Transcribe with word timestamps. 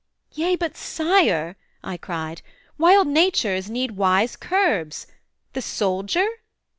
'Yea 0.33 0.55
but 0.55 0.75
Sire,' 0.75 1.55
I 1.83 1.95
cried, 1.95 2.41
'Wild 2.79 3.07
natures 3.07 3.69
need 3.69 3.91
wise 3.91 4.35
curbs. 4.35 5.05
The 5.53 5.61
soldier? 5.61 6.25